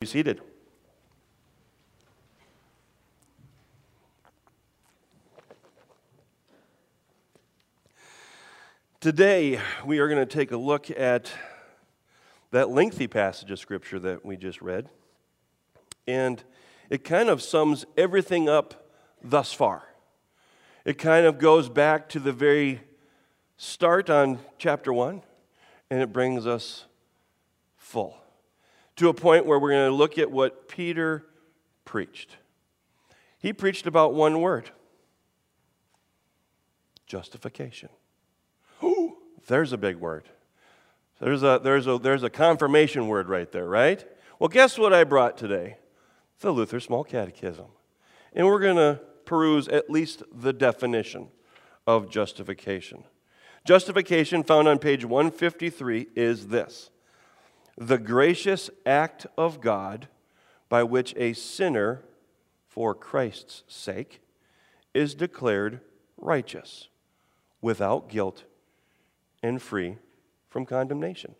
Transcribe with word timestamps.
Be 0.00 0.06
seated. 0.06 0.40
Today, 8.98 9.60
we 9.84 9.98
are 9.98 10.08
going 10.08 10.18
to 10.18 10.24
take 10.24 10.52
a 10.52 10.56
look 10.56 10.90
at 10.90 11.30
that 12.50 12.70
lengthy 12.70 13.08
passage 13.08 13.50
of 13.50 13.58
Scripture 13.58 13.98
that 13.98 14.24
we 14.24 14.38
just 14.38 14.62
read. 14.62 14.88
And 16.08 16.42
it 16.88 17.04
kind 17.04 17.28
of 17.28 17.42
sums 17.42 17.84
everything 17.98 18.48
up 18.48 18.88
thus 19.22 19.52
far. 19.52 19.82
It 20.86 20.96
kind 20.96 21.26
of 21.26 21.38
goes 21.38 21.68
back 21.68 22.08
to 22.08 22.18
the 22.18 22.32
very 22.32 22.80
start 23.58 24.08
on 24.08 24.38
chapter 24.56 24.94
1, 24.94 25.20
and 25.90 26.00
it 26.00 26.10
brings 26.10 26.46
us 26.46 26.86
full 27.76 28.16
to 29.00 29.08
a 29.08 29.14
point 29.14 29.46
where 29.46 29.58
we're 29.58 29.70
going 29.70 29.88
to 29.88 29.96
look 29.96 30.18
at 30.18 30.30
what 30.30 30.68
Peter 30.68 31.24
preached. 31.86 32.36
He 33.38 33.54
preached 33.54 33.86
about 33.86 34.12
one 34.12 34.42
word 34.42 34.68
justification. 37.06 37.88
Ooh, 38.82 39.16
there's 39.46 39.72
a 39.72 39.78
big 39.78 39.96
word. 39.96 40.28
There's 41.18 41.42
a, 41.42 41.58
there's, 41.64 41.86
a, 41.86 41.98
there's 41.98 42.22
a 42.22 42.28
confirmation 42.28 43.08
word 43.08 43.30
right 43.30 43.50
there, 43.50 43.64
right? 43.64 44.06
Well, 44.38 44.48
guess 44.48 44.76
what 44.76 44.92
I 44.92 45.04
brought 45.04 45.38
today? 45.38 45.78
The 46.40 46.50
Luther 46.50 46.78
Small 46.78 47.02
Catechism. 47.02 47.68
And 48.34 48.46
we're 48.46 48.60
going 48.60 48.76
to 48.76 49.00
peruse 49.24 49.66
at 49.68 49.88
least 49.88 50.22
the 50.30 50.52
definition 50.52 51.28
of 51.86 52.10
justification. 52.10 53.04
Justification, 53.64 54.42
found 54.42 54.68
on 54.68 54.78
page 54.78 55.06
153, 55.06 56.08
is 56.14 56.48
this 56.48 56.90
the 57.80 57.96
gracious 57.96 58.68
act 58.84 59.26
of 59.38 59.62
God 59.62 60.06
by 60.68 60.82
which 60.84 61.14
a 61.16 61.32
sinner, 61.32 62.02
for 62.68 62.94
Christ's 62.94 63.64
sake, 63.66 64.20
is 64.92 65.14
declared 65.14 65.80
righteous, 66.18 66.88
without 67.62 68.10
guilt, 68.10 68.44
and 69.42 69.62
free 69.62 69.96
from 70.50 70.66
condemnation. 70.66 71.34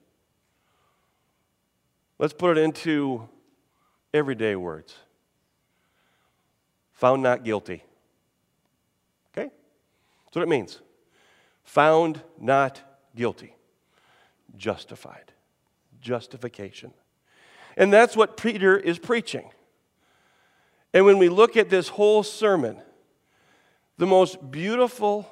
Let's 2.18 2.32
put 2.32 2.56
it 2.56 2.60
into 2.62 3.28
everyday 4.14 4.56
words. 4.56 4.96
Found 6.94 7.22
not 7.22 7.44
guilty. 7.44 7.84
Okay? 9.32 9.50
That's 10.24 10.36
what 10.36 10.42
it 10.42 10.48
means. 10.48 10.80
Found 11.64 12.22
not 12.38 12.80
guilty. 13.14 13.54
Justified 14.56 15.32
justification. 16.00 16.92
And 17.76 17.92
that's 17.92 18.16
what 18.16 18.36
Peter 18.36 18.76
is 18.76 18.98
preaching. 18.98 19.50
And 20.92 21.04
when 21.04 21.18
we 21.18 21.28
look 21.28 21.56
at 21.56 21.70
this 21.70 21.88
whole 21.88 22.22
sermon, 22.22 22.76
the 23.96 24.06
most 24.06 24.50
beautiful, 24.50 25.30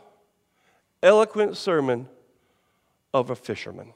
eloquent 1.02 1.56
sermon 1.56 2.08
of 3.12 3.30
a 3.30 3.34
fisherman, 3.34 3.92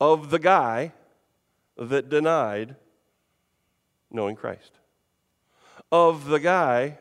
of 0.00 0.30
the 0.30 0.38
guy 0.38 0.92
that 1.78 2.08
denied 2.08 2.76
knowing 4.10 4.36
Christ, 4.36 4.72
of 5.90 6.26
the 6.26 6.40
guy 6.40 6.98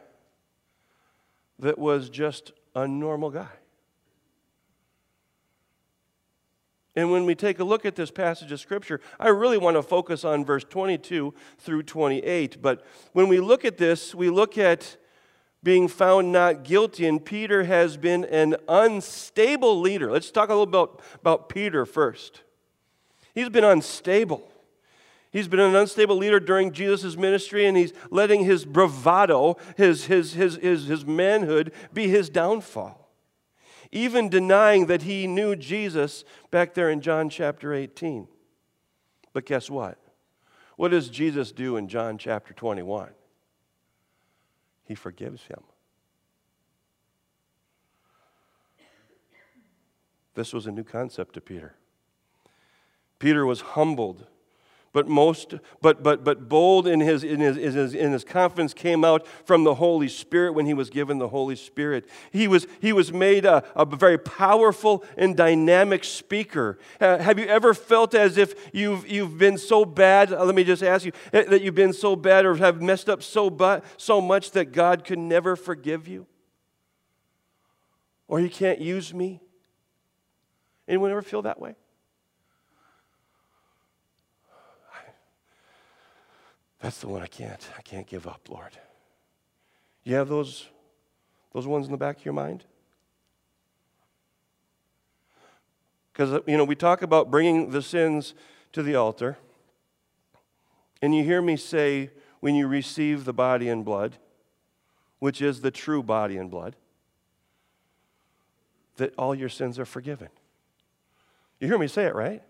that 1.59 1.77
was 1.77 2.09
just 2.09 2.53
a 2.75 2.87
normal 2.87 3.29
guy. 3.29 3.49
And 6.99 7.11
when 7.11 7.25
we 7.25 7.33
take 7.33 7.59
a 7.59 7.63
look 7.63 7.85
at 7.85 7.95
this 7.95 8.11
passage 8.11 8.51
of 8.51 8.59
Scripture, 8.59 8.99
I 9.21 9.29
really 9.29 9.57
want 9.57 9.77
to 9.77 9.81
focus 9.81 10.25
on 10.25 10.43
verse 10.43 10.65
22 10.65 11.33
through 11.57 11.83
28. 11.83 12.61
But 12.61 12.85
when 13.13 13.29
we 13.29 13.39
look 13.39 13.63
at 13.63 13.77
this, 13.77 14.13
we 14.13 14.29
look 14.29 14.57
at 14.57 14.97
being 15.63 15.87
found 15.87 16.33
not 16.33 16.65
guilty, 16.65 17.07
and 17.07 17.23
Peter 17.23 17.63
has 17.63 17.95
been 17.95 18.25
an 18.25 18.57
unstable 18.67 19.79
leader. 19.79 20.11
Let's 20.11 20.29
talk 20.29 20.49
a 20.49 20.51
little 20.51 20.63
about, 20.63 21.01
about 21.15 21.47
Peter 21.47 21.85
first. 21.85 22.41
He's 23.33 23.47
been 23.47 23.63
unstable. 23.63 24.51
He's 25.31 25.47
been 25.47 25.61
an 25.61 25.77
unstable 25.77 26.17
leader 26.17 26.41
during 26.41 26.73
Jesus' 26.73 27.15
ministry, 27.15 27.65
and 27.65 27.77
he's 27.77 27.93
letting 28.11 28.43
his 28.43 28.65
bravado, 28.65 29.55
his, 29.77 30.07
his, 30.07 30.33
his, 30.33 30.55
his, 30.57 30.87
his 30.87 31.05
manhood, 31.05 31.71
be 31.93 32.09
his 32.09 32.29
downfall 32.29 32.98
even 33.91 34.29
denying 34.29 34.85
that 34.87 35.03
he 35.03 35.27
knew 35.27 35.55
Jesus 35.55 36.23
back 36.51 36.73
there 36.73 36.89
in 36.89 37.01
John 37.01 37.29
chapter 37.29 37.73
18. 37.73 38.27
But 39.33 39.45
guess 39.45 39.69
what? 39.69 39.97
What 40.75 40.91
does 40.91 41.09
Jesus 41.09 41.51
do 41.51 41.75
in 41.75 41.87
John 41.87 42.17
chapter 42.17 42.53
21? 42.53 43.09
He 44.85 44.95
forgives 44.95 45.43
him. 45.43 45.59
This 50.35 50.53
was 50.53 50.67
a 50.67 50.71
new 50.71 50.83
concept 50.83 51.33
to 51.33 51.41
Peter. 51.41 51.75
Peter 53.19 53.45
was 53.45 53.61
humbled 53.61 54.25
but 54.91 55.07
most 55.07 55.55
but 55.81 56.01
but 56.01 56.23
but 56.23 56.49
bold 56.49 56.87
in 56.87 56.99
his, 56.99 57.23
in 57.23 57.39
his 57.39 57.57
in 57.57 57.73
his 57.73 57.93
in 57.93 58.11
his 58.11 58.23
confidence 58.23 58.73
came 58.73 59.03
out 59.03 59.25
from 59.45 59.63
the 59.63 59.75
holy 59.75 60.07
spirit 60.07 60.53
when 60.53 60.65
he 60.65 60.73
was 60.73 60.89
given 60.89 61.19
the 61.19 61.27
holy 61.27 61.55
spirit. 61.55 62.07
He 62.31 62.47
was 62.47 62.65
he 62.81 62.91
was 62.93 63.13
made 63.13 63.45
a, 63.45 63.63
a 63.75 63.85
very 63.85 64.17
powerful 64.17 65.03
and 65.17 65.35
dynamic 65.35 66.03
speaker. 66.03 66.79
Have 66.99 67.37
you 67.37 67.45
ever 67.45 67.73
felt 67.73 68.15
as 68.15 68.37
if 68.37 68.69
you've 68.73 69.07
you've 69.07 69.37
been 69.37 69.57
so 69.57 69.85
bad? 69.85 70.33
Uh, 70.33 70.43
let 70.43 70.55
me 70.55 70.63
just 70.63 70.83
ask 70.83 71.05
you 71.05 71.11
uh, 71.33 71.43
that 71.43 71.61
you've 71.61 71.75
been 71.75 71.93
so 71.93 72.15
bad 72.15 72.45
or 72.45 72.55
have 72.55 72.81
messed 72.81 73.09
up 73.09 73.21
so 73.21 73.49
but 73.49 73.83
so 73.97 74.19
much 74.19 74.51
that 74.51 74.71
god 74.71 75.05
could 75.05 75.19
never 75.19 75.55
forgive 75.55 76.07
you? 76.07 76.25
Or 78.27 78.39
he 78.39 78.49
can't 78.49 78.79
use 78.79 79.13
me? 79.13 79.41
Anyone 80.87 81.11
ever 81.11 81.21
feel 81.21 81.43
that 81.43 81.59
way 81.59 81.75
That's 86.81 86.99
the 86.99 87.07
one 87.07 87.21
I 87.21 87.27
can't. 87.27 87.67
I 87.77 87.81
can't 87.81 88.07
give 88.07 88.27
up, 88.27 88.47
Lord. 88.49 88.77
You 90.03 90.15
have 90.15 90.29
those, 90.29 90.67
those 91.53 91.67
ones 91.67 91.85
in 91.85 91.91
the 91.91 91.97
back 91.97 92.19
of 92.19 92.25
your 92.25 92.33
mind? 92.33 92.63
Because, 96.13 96.41
you 96.47 96.57
know, 96.57 96.63
we 96.63 96.75
talk 96.75 97.01
about 97.01 97.29
bringing 97.29 97.71
the 97.71 97.81
sins 97.81 98.33
to 98.73 98.83
the 98.83 98.95
altar. 98.95 99.37
And 101.01 101.15
you 101.15 101.23
hear 101.23 101.41
me 101.41 101.57
say, 101.57 102.11
when 102.39 102.55
you 102.55 102.67
receive 102.67 103.25
the 103.25 103.33
body 103.33 103.69
and 103.69 103.83
blood, 103.83 104.17
which 105.19 105.41
is 105.41 105.61
the 105.61 105.71
true 105.71 106.01
body 106.01 106.37
and 106.37 106.49
blood, 106.49 106.75
that 108.97 109.13
all 109.17 109.35
your 109.35 109.49
sins 109.49 109.77
are 109.79 109.85
forgiven. 109.85 110.29
You 111.59 111.67
hear 111.67 111.77
me 111.77 111.87
say 111.87 112.05
it, 112.05 112.15
right? 112.15 112.41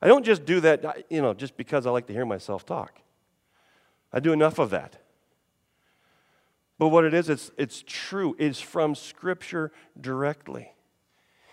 I 0.00 0.06
don't 0.06 0.24
just 0.24 0.44
do 0.44 0.60
that, 0.60 1.06
you 1.10 1.20
know, 1.20 1.34
just 1.34 1.56
because 1.56 1.86
I 1.86 1.90
like 1.90 2.06
to 2.06 2.12
hear 2.12 2.26
myself 2.26 2.64
talk. 2.64 3.00
I 4.12 4.20
do 4.20 4.32
enough 4.32 4.58
of 4.58 4.70
that. 4.70 4.96
But 6.78 6.88
what 6.88 7.04
it 7.04 7.12
is, 7.12 7.28
it's, 7.28 7.50
it's 7.58 7.82
true. 7.86 8.36
It's 8.38 8.60
from 8.60 8.94
Scripture 8.94 9.72
directly. 10.00 10.72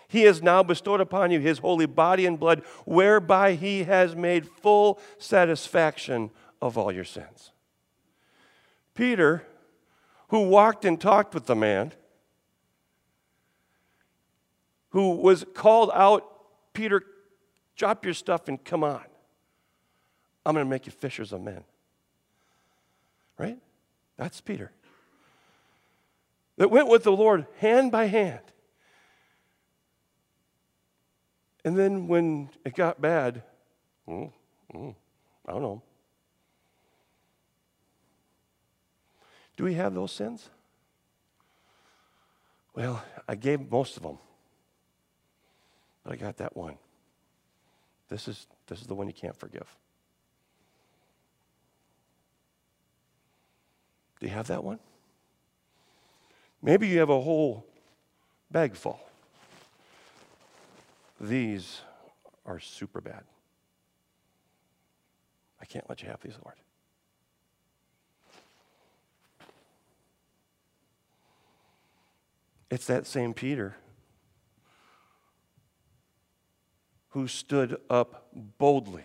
He 0.08 0.22
has 0.22 0.40
now 0.40 0.62
bestowed 0.62 1.00
upon 1.00 1.32
you 1.32 1.40
his 1.40 1.58
holy 1.58 1.86
body 1.86 2.26
and 2.26 2.38
blood, 2.38 2.62
whereby 2.84 3.54
he 3.54 3.84
has 3.84 4.14
made 4.14 4.46
full 4.46 5.00
satisfaction 5.18 6.30
of 6.62 6.78
all 6.78 6.92
your 6.92 7.04
sins. 7.04 7.50
Peter, 8.94 9.44
who 10.28 10.48
walked 10.48 10.84
and 10.84 11.00
talked 11.00 11.34
with 11.34 11.46
the 11.46 11.56
man, 11.56 11.92
who 14.90 15.16
was 15.16 15.44
called 15.54 15.90
out, 15.92 16.24
Peter 16.72 17.02
Drop 17.76 18.04
your 18.04 18.14
stuff 18.14 18.48
and 18.48 18.62
come 18.64 18.82
on. 18.82 19.04
I'm 20.44 20.54
going 20.54 20.64
to 20.64 20.70
make 20.70 20.86
you 20.86 20.92
fishers 20.92 21.32
of 21.32 21.42
men. 21.42 21.64
Right? 23.38 23.58
That's 24.16 24.40
Peter. 24.40 24.72
That 26.56 26.70
went 26.70 26.88
with 26.88 27.02
the 27.02 27.12
Lord 27.12 27.46
hand 27.58 27.92
by 27.92 28.06
hand. 28.06 28.40
And 31.64 31.76
then 31.76 32.06
when 32.06 32.48
it 32.64 32.74
got 32.74 33.00
bad, 33.00 33.42
mm, 34.08 34.32
mm, 34.72 34.94
I 35.46 35.52
don't 35.52 35.62
know. 35.62 35.82
Do 39.56 39.64
we 39.64 39.74
have 39.74 39.92
those 39.92 40.12
sins? 40.12 40.48
Well, 42.74 43.02
I 43.26 43.34
gave 43.34 43.70
most 43.70 43.96
of 43.96 44.02
them, 44.02 44.18
but 46.04 46.12
I 46.12 46.16
got 46.16 46.36
that 46.36 46.56
one. 46.56 46.76
This 48.08 48.28
is, 48.28 48.46
this 48.66 48.80
is 48.80 48.86
the 48.86 48.94
one 48.94 49.06
you 49.06 49.12
can't 49.12 49.36
forgive. 49.36 49.66
Do 54.20 54.26
you 54.26 54.32
have 54.32 54.46
that 54.46 54.64
one? 54.64 54.78
Maybe 56.62 56.88
you 56.88 56.98
have 57.00 57.10
a 57.10 57.20
whole 57.20 57.66
bag 58.50 58.74
full. 58.74 59.00
These 61.20 61.80
are 62.44 62.60
super 62.60 63.00
bad. 63.00 63.24
I 65.60 65.64
can't 65.64 65.88
let 65.88 66.02
you 66.02 66.08
have 66.08 66.20
these, 66.20 66.34
Lord. 66.44 66.56
It's 72.70 72.86
that 72.86 73.06
same 73.06 73.32
Peter 73.32 73.76
who 77.16 77.26
stood 77.26 77.80
up 77.88 78.28
boldly 78.58 79.04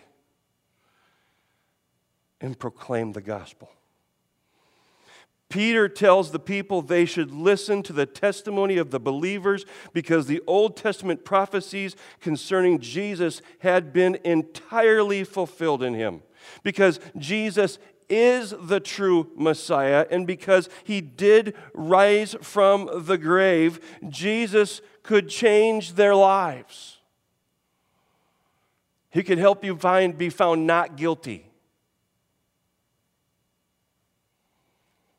and 2.42 2.58
proclaimed 2.58 3.14
the 3.14 3.22
gospel. 3.22 3.70
Peter 5.48 5.88
tells 5.88 6.30
the 6.30 6.38
people 6.38 6.82
they 6.82 7.06
should 7.06 7.32
listen 7.32 7.82
to 7.82 7.90
the 7.94 8.04
testimony 8.04 8.76
of 8.76 8.90
the 8.90 9.00
believers 9.00 9.64
because 9.94 10.26
the 10.26 10.42
Old 10.46 10.76
Testament 10.76 11.24
prophecies 11.24 11.96
concerning 12.20 12.80
Jesus 12.80 13.40
had 13.60 13.94
been 13.94 14.18
entirely 14.24 15.24
fulfilled 15.24 15.82
in 15.82 15.94
him. 15.94 16.20
Because 16.62 17.00
Jesus 17.16 17.78
is 18.10 18.52
the 18.60 18.80
true 18.80 19.30
Messiah, 19.36 20.06
and 20.10 20.26
because 20.26 20.68
he 20.84 21.00
did 21.00 21.56
rise 21.72 22.36
from 22.42 22.90
the 22.92 23.16
grave, 23.16 23.80
Jesus 24.10 24.82
could 25.02 25.30
change 25.30 25.94
their 25.94 26.14
lives. 26.14 26.98
He 29.12 29.22
can 29.22 29.38
help 29.38 29.62
you 29.62 29.76
find, 29.76 30.16
be 30.16 30.30
found 30.30 30.66
not 30.66 30.96
guilty. 30.96 31.46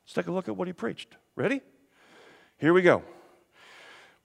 Let's 0.04 0.14
take 0.14 0.26
a 0.26 0.32
look 0.32 0.48
at 0.48 0.56
what 0.56 0.66
he 0.66 0.72
preached. 0.72 1.16
Ready? 1.36 1.60
Here 2.58 2.72
we 2.72 2.82
go. 2.82 3.04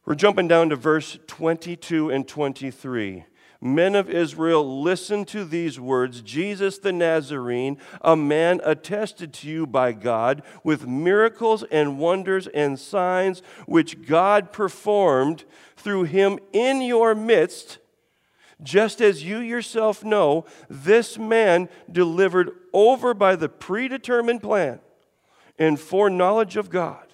We're 0.06 0.16
jumping 0.16 0.48
down 0.48 0.70
to 0.70 0.76
verse 0.76 1.20
22 1.28 2.10
and 2.10 2.28
23. 2.28 3.26
Men 3.62 3.94
of 3.94 4.10
Israel, 4.10 4.82
listen 4.82 5.24
to 5.26 5.46
these 5.46 5.80
words 5.80 6.22
Jesus 6.22 6.80
the 6.80 6.94
Nazarene, 6.94 7.78
a 8.02 8.16
man 8.16 8.62
attested 8.64 9.34
to 9.36 9.50
you 9.50 9.68
by 9.68 9.92
God 9.92 10.42
with 10.64 10.88
miracles 10.88 11.64
and 11.70 12.00
wonders 12.00 12.48
and 12.48 12.80
signs 12.80 13.44
which 13.68 14.08
God 14.08 14.52
performed 14.52 15.44
through 15.76 16.06
him 16.06 16.40
in 16.54 16.82
your 16.82 17.14
midst. 17.14 17.78
Just 18.62 19.00
as 19.00 19.24
you 19.24 19.40
yourself 19.40 20.04
know, 20.04 20.46
this 20.70 21.18
man 21.18 21.70
delivered 21.90 22.52
over 22.74 23.14
by 23.14 23.36
the 23.36 23.48
predetermined 23.48 24.42
plan 24.42 24.80
and 25.58 25.80
foreknowledge 25.80 26.58
of 26.58 26.70
God. 26.70 27.06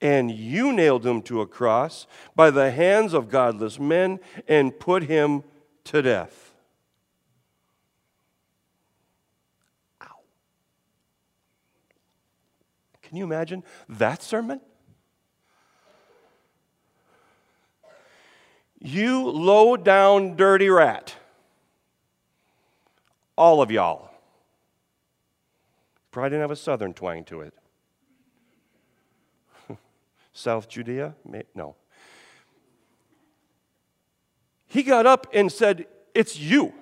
And 0.00 0.30
you 0.30 0.72
nailed 0.72 1.04
him 1.04 1.22
to 1.22 1.40
a 1.40 1.46
cross 1.46 2.06
by 2.34 2.50
the 2.50 2.70
hands 2.70 3.12
of 3.14 3.28
godless 3.28 3.78
men 3.78 4.20
and 4.46 4.78
put 4.78 5.02
him 5.04 5.42
to 5.84 6.02
death. 6.02 6.54
Ow. 10.02 10.06
Can 13.02 13.16
you 13.16 13.24
imagine 13.24 13.64
that 13.88 14.22
sermon? 14.22 14.60
You 18.80 19.28
low 19.28 19.76
down 19.76 20.36
dirty 20.36 20.68
rat. 20.68 21.14
All 23.36 23.60
of 23.60 23.70
y'all. 23.70 24.10
Probably 26.10 26.30
didn't 26.30 26.42
have 26.42 26.50
a 26.50 26.56
southern 26.56 26.94
twang 26.94 27.24
to 27.24 27.42
it. 27.42 27.54
South 30.32 30.68
Judea? 30.68 31.14
No. 31.54 31.76
He 34.66 34.82
got 34.82 35.06
up 35.06 35.26
and 35.32 35.50
said, 35.50 35.86
It's 36.14 36.38
you. 36.38 36.72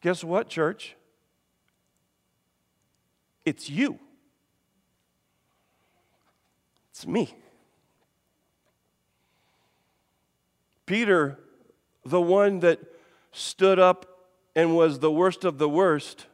Guess 0.00 0.24
what, 0.24 0.48
church? 0.48 0.96
It's 3.44 3.68
you. 3.68 3.98
It's 6.90 7.06
me. 7.06 7.34
Peter, 10.86 11.38
the 12.04 12.20
one 12.20 12.60
that 12.60 12.80
stood 13.32 13.78
up 13.78 14.28
and 14.54 14.76
was 14.76 14.98
the 14.98 15.10
worst 15.10 15.44
of 15.44 15.58
the 15.58 15.68
worst, 15.68 16.26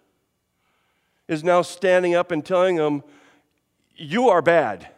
is 1.29 1.45
now 1.45 1.62
standing 1.62 2.15
up 2.15 2.33
and 2.33 2.45
telling 2.45 2.77
them, 2.77 3.05
You 3.95 4.29
are 4.29 4.43
bad. 4.43 4.89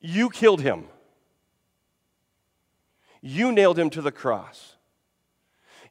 You 0.00 0.30
killed 0.30 0.62
him. 0.62 0.86
You 3.20 3.52
nailed 3.52 3.78
him 3.78 3.88
to 3.90 4.02
the 4.02 4.10
cross. 4.10 4.74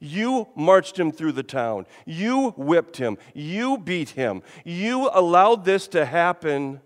You 0.02 0.50
marched 0.56 1.00
him 1.00 1.12
through 1.12 1.32
the 1.34 1.44
town. 1.44 1.86
You 2.06 2.50
whipped 2.58 2.98
him. 2.98 3.18
You 3.34 3.78
beat 3.78 4.10
him. 4.10 4.42
You 4.66 5.10
allowed 5.14 5.64
this 5.64 5.88
to 5.90 6.06
happen 6.06 6.82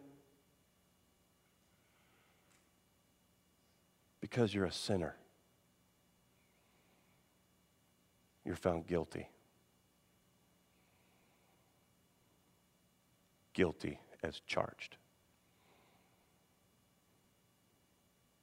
because 4.26 4.56
you're 4.56 4.66
a 4.66 4.72
sinner. 4.72 5.16
You're 8.44 8.56
found 8.56 8.88
guilty. 8.88 9.30
guilty 13.54 14.00
as 14.24 14.42
charged. 14.48 14.98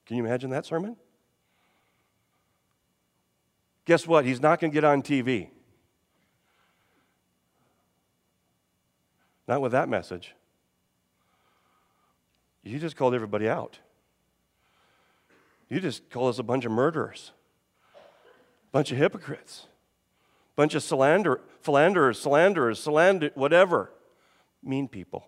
Can 0.06 0.16
you 0.16 0.24
imagine 0.24 0.50
that 0.50 0.64
sermon? 0.64 0.96
Guess 3.84 4.06
what? 4.06 4.24
He's 4.24 4.40
not 4.40 4.60
going 4.60 4.70
to 4.70 4.74
get 4.74 4.84
on 4.84 5.02
TV. 5.02 5.50
Not 9.48 9.60
with 9.60 9.72
that 9.72 9.88
message. 9.88 10.36
You 12.62 12.78
just 12.78 12.96
called 12.96 13.14
everybody 13.14 13.48
out. 13.48 13.80
You 15.72 15.80
just 15.80 16.10
call 16.10 16.28
us 16.28 16.38
a 16.38 16.42
bunch 16.42 16.66
of 16.66 16.70
murderers, 16.70 17.32
bunch 18.72 18.92
of 18.92 18.98
hypocrites, 18.98 19.68
bunch 20.54 20.74
of 20.74 20.82
slander, 20.82 21.40
philanderers, 21.62 22.20
slanderers, 22.20 22.78
slander, 22.78 23.30
whatever 23.36 23.90
mean 24.62 24.86
people. 24.86 25.24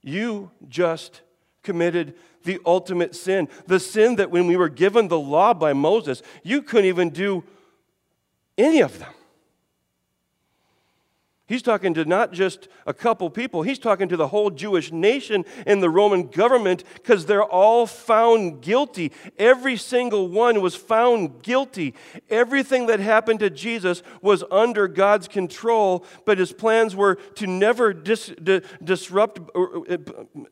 You 0.00 0.50
just 0.66 1.20
committed 1.62 2.14
the 2.44 2.60
ultimate 2.64 3.14
sin. 3.14 3.46
The 3.66 3.78
sin 3.78 4.16
that 4.16 4.30
when 4.30 4.46
we 4.46 4.56
were 4.56 4.70
given 4.70 5.08
the 5.08 5.20
law 5.20 5.52
by 5.52 5.74
Moses, 5.74 6.22
you 6.42 6.62
couldn't 6.62 6.86
even 6.86 7.10
do 7.10 7.44
any 8.56 8.80
of 8.80 8.98
them. 9.00 9.12
He's 11.46 11.60
talking 11.60 11.92
to 11.94 12.06
not 12.06 12.32
just 12.32 12.68
a 12.86 12.94
couple 12.94 13.28
people, 13.28 13.62
he's 13.62 13.78
talking 13.78 14.08
to 14.08 14.16
the 14.16 14.28
whole 14.28 14.48
Jewish 14.48 14.90
nation 14.90 15.44
and 15.66 15.82
the 15.82 15.90
Roman 15.90 16.28
government 16.28 16.84
because 16.94 17.26
they're 17.26 17.44
all 17.44 17.86
found 17.86 18.62
guilty. 18.62 19.12
Every 19.38 19.76
single 19.76 20.28
one 20.28 20.62
was 20.62 20.74
found 20.74 21.42
guilty. 21.42 21.94
Everything 22.30 22.86
that 22.86 22.98
happened 22.98 23.40
to 23.40 23.50
Jesus 23.50 24.02
was 24.22 24.42
under 24.50 24.88
God's 24.88 25.28
control, 25.28 26.06
but 26.24 26.38
his 26.38 26.50
plans 26.50 26.96
were 26.96 27.16
to 27.34 27.46
never 27.46 27.92
dis, 27.92 28.32
di, 28.42 28.62
disrupt, 28.82 29.38
uh, 29.54 29.96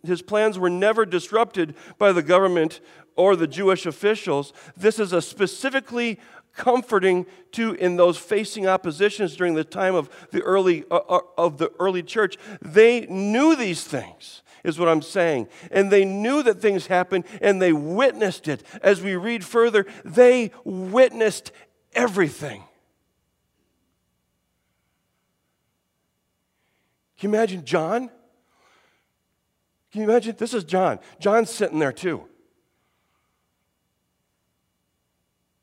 his 0.02 0.20
plans 0.20 0.58
were 0.58 0.70
never 0.70 1.06
disrupted 1.06 1.74
by 1.96 2.12
the 2.12 2.22
government 2.22 2.80
or 3.16 3.34
the 3.34 3.46
Jewish 3.46 3.86
officials. 3.86 4.52
This 4.76 4.98
is 4.98 5.14
a 5.14 5.22
specifically 5.22 6.18
comforting 6.56 7.26
to 7.52 7.74
in 7.74 7.96
those 7.96 8.18
facing 8.18 8.66
oppositions 8.66 9.36
during 9.36 9.54
the 9.54 9.64
time 9.64 9.94
of 9.94 10.10
the 10.30 10.42
early 10.42 10.84
uh, 10.90 10.96
uh, 11.08 11.20
of 11.38 11.58
the 11.58 11.70
early 11.78 12.02
church. 12.02 12.36
They 12.60 13.06
knew 13.06 13.56
these 13.56 13.84
things 13.84 14.42
is 14.64 14.78
what 14.78 14.88
i'm 14.88 15.02
saying. 15.02 15.48
And 15.70 15.90
they 15.90 16.04
knew 16.04 16.42
that 16.42 16.60
things 16.60 16.86
happened 16.86 17.24
and 17.40 17.60
they 17.60 17.72
witnessed 17.72 18.48
it. 18.48 18.62
As 18.82 19.00
we 19.00 19.16
read 19.16 19.44
further 19.44 19.86
they 20.04 20.52
witnessed 20.64 21.52
everything. 21.94 22.62
Can 27.18 27.30
you 27.30 27.36
imagine 27.36 27.64
john? 27.64 28.10
Can 29.90 30.00
you 30.00 30.08
imagine? 30.08 30.34
This 30.38 30.54
is 30.54 30.64
john. 30.64 30.98
John's 31.18 31.50
sitting 31.50 31.78
there 31.78 31.92
too. 31.92 32.24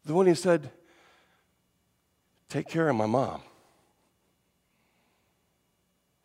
The 0.06 0.14
one 0.14 0.26
who 0.26 0.36
said 0.36 0.72
Take 2.50 2.68
care 2.68 2.90
of 2.90 2.96
my 2.96 3.06
mom. 3.06 3.42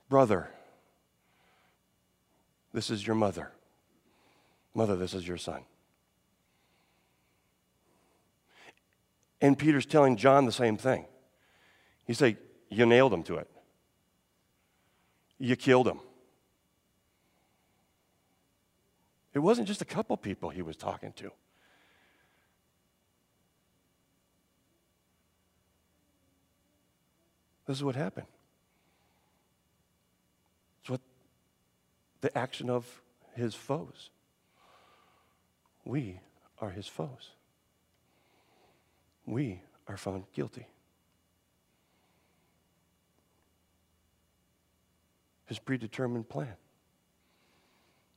Brother, 0.09 0.49
this 2.73 2.91
is 2.91 3.07
your 3.07 3.15
mother. 3.15 3.53
Mother, 4.75 4.97
this 4.97 5.13
is 5.15 5.29
your 5.29 5.37
son. 5.37 5.63
And 9.41 9.59
Peter's 9.59 9.87
telling 9.87 10.17
John 10.17 10.47
the 10.47 10.53
same 10.53 10.79
thing. 10.79 11.05
He 12.07 12.15
said, 12.15 12.39
You 12.71 12.87
nailed 12.87 13.13
him 13.13 13.23
to 13.25 13.37
it, 13.37 13.51
you 15.39 15.57
killed 15.57 15.87
him. 15.87 16.01
It 19.35 19.41
wasn't 19.41 19.67
just 19.67 19.83
a 19.83 19.85
couple 19.85 20.17
people 20.17 20.51
he 20.51 20.63
was 20.63 20.77
talking 20.77 21.13
to. 21.15 21.31
This 27.67 27.79
is 27.79 27.85
what 27.85 27.97
happened. 27.97 28.27
It's 30.81 30.91
what 30.91 31.01
the 32.21 32.37
action 32.37 32.69
of 32.69 33.03
his 33.35 33.55
foes. 33.55 34.11
We 35.85 36.21
are 36.61 36.71
his 36.71 36.87
foes. 36.87 37.31
We 39.27 39.61
are 39.89 39.97
found 39.97 40.25
guilty. 40.33 40.67
His 45.47 45.59
predetermined 45.59 46.29
plan. 46.29 46.55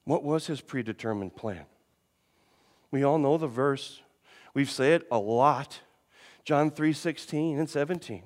What 0.06 0.24
was 0.24 0.48
his 0.48 0.62
predetermined 0.62 1.36
plan? 1.36 1.66
We 2.92 3.04
all 3.04 3.18
know 3.18 3.38
the 3.38 3.48
verse. 3.48 4.02
We've 4.54 4.72
said 4.72 5.02
it 5.02 5.08
a 5.12 5.20
lot. 5.20 5.82
John 6.46 6.72
3 6.72 6.94
16 6.94 7.60
and 7.60 7.70
17. 7.70 8.24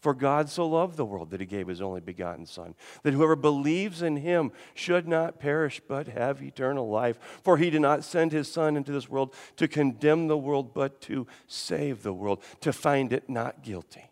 For 0.00 0.14
God 0.14 0.48
so 0.48 0.66
loved 0.66 0.96
the 0.96 1.04
world 1.04 1.30
that 1.30 1.40
he 1.40 1.46
gave 1.46 1.68
his 1.68 1.80
only 1.80 2.00
begotten 2.00 2.46
Son, 2.46 2.74
that 3.02 3.14
whoever 3.14 3.34
believes 3.34 4.02
in 4.02 4.16
him 4.16 4.52
should 4.74 5.08
not 5.08 5.40
perish 5.40 5.80
but 5.88 6.08
have 6.08 6.42
eternal 6.42 6.88
life. 6.88 7.18
For 7.42 7.56
he 7.56 7.70
did 7.70 7.80
not 7.80 8.04
send 8.04 8.32
his 8.32 8.50
Son 8.50 8.76
into 8.76 8.92
this 8.92 9.08
world 9.08 9.34
to 9.56 9.66
condemn 9.66 10.28
the 10.28 10.36
world, 10.36 10.74
but 10.74 11.00
to 11.02 11.26
save 11.46 12.02
the 12.02 12.12
world, 12.12 12.42
to 12.60 12.72
find 12.72 13.12
it 13.12 13.28
not 13.28 13.62
guilty. 13.62 14.04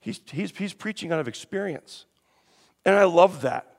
He's, 0.00 0.20
he's, 0.26 0.56
he's 0.56 0.74
preaching 0.74 1.12
out 1.12 1.20
of 1.20 1.28
experience. 1.28 2.06
And 2.84 2.96
I 2.96 3.04
love 3.04 3.42
that. 3.42 3.76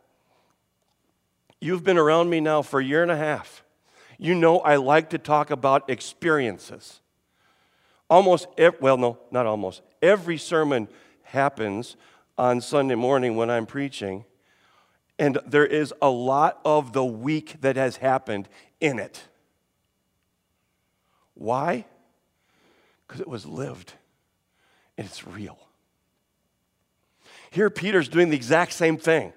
You've 1.60 1.84
been 1.84 1.98
around 1.98 2.30
me 2.30 2.40
now 2.40 2.62
for 2.62 2.80
a 2.80 2.84
year 2.84 3.04
and 3.04 3.12
a 3.12 3.18
half. 3.18 3.64
You 4.18 4.34
know 4.34 4.60
I 4.60 4.78
like 4.78 5.12
to 5.12 5.18
talk 5.18 5.52
about 5.52 5.90
experiences. 5.90 7.02
Almost, 8.13 8.46
every, 8.60 8.77
well, 8.79 8.98
no, 8.98 9.17
not 9.32 9.48
almost. 9.48 9.82
Every 10.00 10.38
sermon 10.38 10.88
happens 11.24 11.96
on 12.38 12.62
Sunday 12.62 12.93
morning 12.93 13.36
when 13.38 13.50
I'm 13.50 13.65
preaching, 13.65 14.24
and 15.17 15.39
there 15.48 15.65
is 15.65 15.96
a 16.00 16.12
lot 16.12 16.62
of 16.63 16.93
the 16.93 17.03
week 17.03 17.60
that 17.62 17.75
has 17.75 17.98
happened 17.98 18.48
in 18.79 19.00
it. 19.00 19.24
Why? 21.34 21.86
Because 23.08 23.20
it 23.20 23.27
was 23.27 23.48
lived 23.48 23.93
and 24.96 25.08
it's 25.08 25.25
real. 25.25 25.58
Here, 27.50 27.72
Peter's 27.72 28.10
doing 28.10 28.29
the 28.29 28.36
exact 28.36 28.74
same 28.74 28.98
thing. 28.98 29.34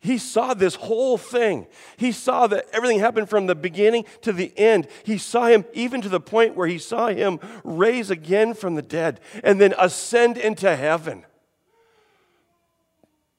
He 0.00 0.16
saw 0.16 0.54
this 0.54 0.76
whole 0.76 1.18
thing. 1.18 1.66
He 1.98 2.10
saw 2.10 2.46
that 2.46 2.66
everything 2.72 3.00
happened 3.00 3.28
from 3.28 3.46
the 3.46 3.54
beginning 3.54 4.06
to 4.22 4.32
the 4.32 4.50
end. 4.58 4.88
He 5.04 5.18
saw 5.18 5.46
him 5.46 5.66
even 5.74 6.00
to 6.00 6.08
the 6.08 6.20
point 6.20 6.56
where 6.56 6.66
he 6.66 6.78
saw 6.78 7.08
him 7.08 7.38
raise 7.64 8.10
again 8.10 8.54
from 8.54 8.76
the 8.76 8.82
dead 8.82 9.20
and 9.44 9.60
then 9.60 9.74
ascend 9.78 10.38
into 10.38 10.74
heaven. 10.74 11.26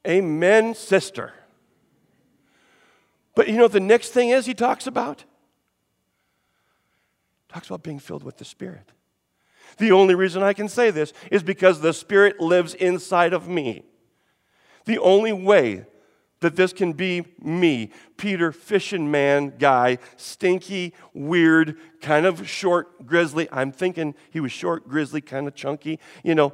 Amen, 0.07 0.75
sister. 0.75 1.33
But 3.33 3.47
you 3.47 3.57
know 3.57 3.63
what 3.63 3.71
the 3.71 3.79
next 3.79 4.09
thing 4.09 4.29
is 4.29 4.45
he 4.45 4.53
talks 4.53 4.85
about? 4.85 5.21
He 7.47 7.53
talks 7.53 7.67
about 7.67 7.81
being 7.81 7.99
filled 7.99 8.23
with 8.23 8.37
the 8.37 8.45
Spirit. 8.45 8.91
The 9.77 9.91
only 9.91 10.13
reason 10.13 10.43
I 10.43 10.53
can 10.53 10.69
say 10.69 10.91
this 10.91 11.11
is 11.31 11.41
because 11.41 11.81
the 11.81 11.93
Spirit 11.93 12.39
lives 12.39 12.75
inside 12.75 13.33
of 13.33 13.47
me. 13.47 13.83
The 14.85 14.99
only 14.99 15.33
way 15.33 15.85
that 16.41 16.55
this 16.55 16.73
can 16.73 16.93
be 16.93 17.25
me, 17.41 17.91
Peter, 18.17 18.51
fishing 18.51 19.09
man 19.09 19.53
guy, 19.57 19.97
stinky, 20.17 20.93
weird, 21.13 21.77
kind 22.01 22.25
of 22.25 22.49
short, 22.49 23.05
grizzly. 23.05 23.47
I'm 23.51 23.71
thinking 23.71 24.15
he 24.29 24.39
was 24.39 24.51
short, 24.51 24.87
grizzly, 24.87 25.21
kind 25.21 25.47
of 25.47 25.55
chunky. 25.55 25.99
You 26.23 26.35
know, 26.35 26.53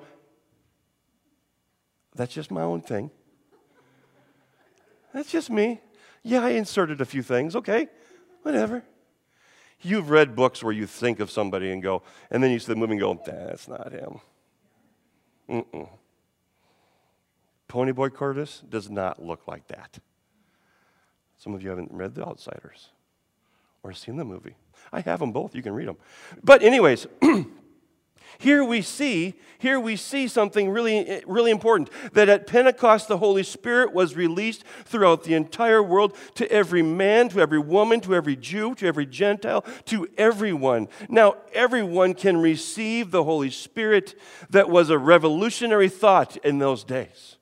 that's 2.15 2.34
just 2.34 2.51
my 2.51 2.62
own 2.62 2.82
thing. 2.82 3.10
That's 5.13 5.32
just 5.32 5.50
me. 5.50 5.82
Yeah, 6.22 6.44
I 6.44 6.50
inserted 6.50 7.00
a 7.00 7.06
few 7.06 7.24
things, 7.24 7.56
okay? 7.56 7.88
Whatever. 8.44 8.84
You've 9.82 10.10
read 10.10 10.36
books 10.36 10.63
where 10.63 10.74
you 10.74 10.86
think 10.86 11.20
of 11.20 11.32
somebody 11.32 11.72
and 11.72 11.82
go, 11.82 12.03
and 12.29 12.44
then 12.44 12.51
you 12.51 12.60
see 12.60 12.74
the 12.74 12.75
movie 12.75 12.94
and 12.94 13.00
go, 13.00 13.22
that's 13.25 13.67
not 13.67 13.91
him. 13.94 14.20
Mm-mm. 15.50 15.89
Ponyboy 17.69 18.13
Curtis 18.13 18.63
does 18.69 18.89
not 18.89 19.24
look 19.24 19.47
like 19.47 19.67
that. 19.67 20.00
Some 21.38 21.53
of 21.53 21.62
you 21.62 21.69
haven't 21.69 21.91
read 21.91 22.15
The 22.15 22.25
Outsiders 22.25 22.89
or 23.83 23.93
seen 23.93 24.17
the 24.17 24.25
movie. 24.25 24.55
I 24.91 25.01
have 25.01 25.19
them 25.19 25.31
both. 25.31 25.55
You 25.55 25.62
can 25.62 25.74
read 25.74 25.88
them. 25.88 25.97
But, 26.43 26.63
anyways, 26.63 27.07
here 28.38 28.63
we 28.63 28.81
see 28.81 29.33
here 29.57 29.79
we 29.79 29.95
see 29.95 30.27
something 30.27 30.69
really 30.69 31.21
really 31.25 31.51
important 31.51 31.89
that 32.13 32.29
at 32.29 32.45
pentecost 32.45 33.07
the 33.07 33.17
holy 33.17 33.43
spirit 33.43 33.93
was 33.93 34.15
released 34.15 34.63
throughout 34.86 35.24
the 35.24 35.33
entire 35.33 35.81
world 35.81 36.15
to 36.36 36.50
every 36.51 36.83
man 36.83 37.29
to 37.29 37.39
every 37.39 37.59
woman 37.59 38.00
to 38.00 38.13
every 38.13 38.36
jew 38.36 38.75
to 38.75 38.86
every 38.86 39.05
gentile 39.05 39.62
to 39.86 40.07
everyone 40.17 40.88
now 41.09 41.36
everyone 41.53 42.13
can 42.13 42.38
receive 42.38 43.12
the 43.12 43.24
holy 43.24 43.50
spirit 43.50 44.13
that 44.50 44.69
was 44.69 44.89
a 44.89 44.97
revolutionary 44.97 45.89
thought 45.89 46.38
in 46.38 46.59
those 46.59 46.83
days 46.83 47.37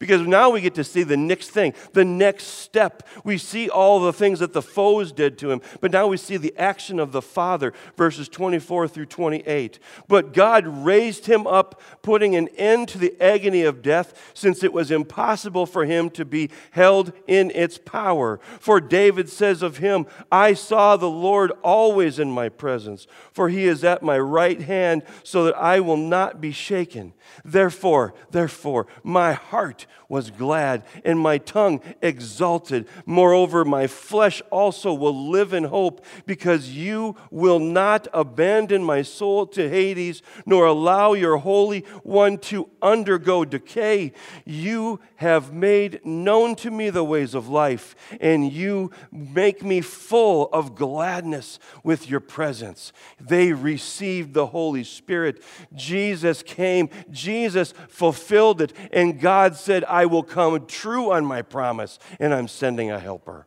because 0.00 0.26
now 0.26 0.48
we 0.48 0.62
get 0.62 0.74
to 0.74 0.82
see 0.82 1.02
the 1.02 1.16
next 1.16 1.50
thing, 1.50 1.74
the 1.92 2.06
next 2.06 2.44
step. 2.44 3.06
We 3.22 3.36
see 3.38 3.68
all 3.68 4.00
the 4.00 4.14
things 4.14 4.40
that 4.40 4.54
the 4.54 4.62
foes 4.62 5.12
did 5.12 5.38
to 5.38 5.52
him, 5.52 5.60
but 5.80 5.92
now 5.92 6.08
we 6.08 6.16
see 6.16 6.38
the 6.38 6.56
action 6.56 6.98
of 6.98 7.12
the 7.12 7.22
Father, 7.22 7.72
verses 7.96 8.28
24 8.28 8.88
through 8.88 9.06
28. 9.06 9.78
But 10.08 10.32
God 10.32 10.66
raised 10.66 11.26
him 11.26 11.46
up, 11.46 11.80
putting 12.02 12.34
an 12.34 12.48
end 12.56 12.88
to 12.88 12.98
the 12.98 13.14
agony 13.20 13.62
of 13.62 13.82
death, 13.82 14.32
since 14.32 14.64
it 14.64 14.72
was 14.72 14.90
impossible 14.90 15.66
for 15.66 15.84
him 15.84 16.08
to 16.10 16.24
be 16.24 16.50
held 16.70 17.12
in 17.26 17.50
its 17.50 17.76
power. 17.76 18.40
For 18.58 18.80
David 18.80 19.28
says 19.28 19.62
of 19.62 19.76
him, 19.76 20.06
I 20.32 20.54
saw 20.54 20.96
the 20.96 21.10
Lord 21.10 21.52
always 21.62 22.18
in 22.18 22.30
my 22.30 22.48
presence, 22.48 23.06
for 23.32 23.50
he 23.50 23.66
is 23.66 23.84
at 23.84 24.02
my 24.02 24.18
right 24.18 24.62
hand, 24.62 25.02
so 25.22 25.44
that 25.44 25.56
I 25.56 25.80
will 25.80 25.98
not 25.98 26.40
be 26.40 26.52
shaken. 26.52 27.12
Therefore, 27.44 28.14
therefore, 28.30 28.86
my 29.04 29.34
heart 29.34 29.86
was 30.08 30.30
glad 30.30 30.82
and 31.04 31.18
my 31.18 31.38
tongue 31.38 31.80
exalted. 32.02 32.86
Moreover, 33.06 33.64
my 33.64 33.86
flesh 33.86 34.42
also 34.50 34.92
will 34.92 35.30
live 35.30 35.52
in 35.52 35.64
hope 35.64 36.04
because 36.26 36.76
you 36.76 37.16
will 37.30 37.58
not 37.58 38.08
abandon 38.12 38.82
my 38.82 39.02
soul 39.02 39.46
to 39.46 39.68
Hades, 39.68 40.22
nor 40.46 40.66
allow 40.66 41.12
your 41.12 41.38
Holy 41.38 41.80
One 42.02 42.38
to 42.38 42.68
undergo 42.82 43.44
decay. 43.44 44.12
You 44.44 45.00
have 45.16 45.52
made 45.52 46.04
known 46.04 46.54
to 46.56 46.70
me 46.70 46.90
the 46.90 47.04
ways 47.04 47.34
of 47.34 47.48
life, 47.48 47.94
and 48.20 48.50
you 48.52 48.90
make 49.12 49.62
me 49.62 49.80
full 49.80 50.48
of 50.52 50.74
gladness 50.74 51.58
with 51.84 52.08
your 52.08 52.20
presence. 52.20 52.92
They 53.20 53.52
received 53.52 54.34
the 54.34 54.46
Holy 54.46 54.84
Spirit. 54.84 55.42
Jesus 55.74 56.42
came, 56.42 56.88
Jesus 57.10 57.74
fulfilled 57.88 58.60
it, 58.60 58.72
and 58.92 59.20
God 59.20 59.56
said, 59.56 59.79
I 59.84 60.06
will 60.06 60.22
come 60.22 60.66
true 60.66 61.12
on 61.12 61.24
my 61.24 61.42
promise, 61.42 61.98
and 62.18 62.34
I'm 62.34 62.48
sending 62.48 62.90
a 62.90 62.98
helper. 62.98 63.46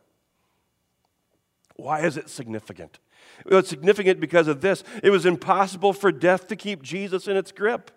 Why 1.76 2.00
is 2.00 2.16
it 2.16 2.28
significant? 2.28 2.98
Well, 3.46 3.58
it's 3.60 3.68
significant 3.68 4.20
because 4.20 4.48
of 4.48 4.60
this. 4.60 4.84
It 5.02 5.10
was 5.10 5.26
impossible 5.26 5.92
for 5.92 6.12
death 6.12 6.46
to 6.48 6.56
keep 6.56 6.82
Jesus 6.82 7.26
in 7.26 7.36
its 7.36 7.52
grip. 7.52 7.90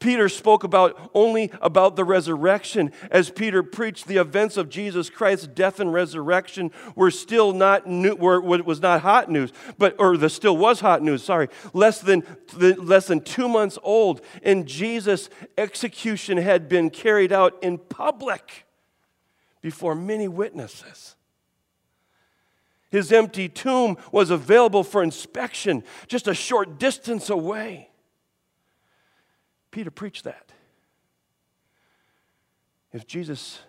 Peter 0.00 0.30
spoke 0.30 0.64
about 0.64 1.10
only 1.12 1.52
about 1.60 1.94
the 1.94 2.04
resurrection 2.04 2.90
as 3.10 3.28
Peter 3.28 3.62
preached 3.62 4.08
the 4.08 4.16
events 4.16 4.56
of 4.56 4.70
Jesus 4.70 5.10
Christ's 5.10 5.46
death 5.46 5.78
and 5.78 5.92
resurrection 5.92 6.72
were 6.96 7.10
still 7.10 7.52
not 7.52 7.86
new, 7.86 8.14
were, 8.14 8.40
was 8.40 8.80
not 8.80 9.02
hot 9.02 9.30
news, 9.30 9.52
but 9.76 9.94
or 9.98 10.16
the 10.16 10.30
still 10.30 10.56
was 10.56 10.80
hot 10.80 11.02
news. 11.02 11.22
Sorry, 11.22 11.48
less 11.74 12.00
than 12.00 12.24
less 12.56 13.08
than 13.08 13.20
two 13.20 13.46
months 13.46 13.78
old, 13.82 14.22
and 14.42 14.66
Jesus' 14.66 15.28
execution 15.58 16.38
had 16.38 16.66
been 16.66 16.88
carried 16.88 17.30
out 17.30 17.62
in 17.62 17.76
public 17.76 18.64
before 19.60 19.94
many 19.94 20.28
witnesses. 20.28 21.14
His 22.88 23.12
empty 23.12 23.50
tomb 23.50 23.98
was 24.10 24.30
available 24.30 24.82
for 24.82 25.02
inspection 25.02 25.84
just 26.08 26.26
a 26.26 26.34
short 26.34 26.78
distance 26.78 27.28
away. 27.28 27.89
Peter 29.70 29.90
preached 29.90 30.24
that. 30.24 30.52
If 32.92 33.06
Jesus 33.06 33.60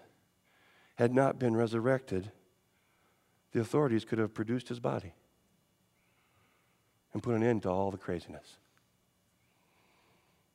had 0.96 1.14
not 1.14 1.40
been 1.40 1.56
resurrected, 1.56 2.32
the 3.52 3.60
authorities 3.60 4.06
could 4.06 4.20
have 4.20 4.34
produced 4.34 4.70
his 4.70 4.80
body 4.80 5.14
and 7.14 7.22
put 7.22 7.36
an 7.36 7.44
end 7.44 7.64
to 7.64 7.70
all 7.70 7.92
the 7.92 7.98
craziness. 7.98 8.58